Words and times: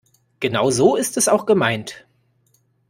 Genau 0.39 0.71
so 0.71 0.95
ist 0.95 1.15
es 1.15 1.27
auch 1.27 1.45
gemeint. 1.45 2.07